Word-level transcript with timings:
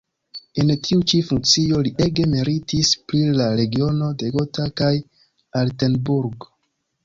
En 0.61 0.69
tiu 0.87 1.03
ĉi 1.11 1.19
funkcio 1.27 1.81
li 1.89 1.91
ege 2.07 2.25
meritis 2.33 2.95
pri 3.11 3.21
la 3.43 3.51
regiono 3.61 4.11
de 4.23 4.35
Gotha 4.39 4.69
kaj 4.85 4.93
Altenburg. 5.65 6.53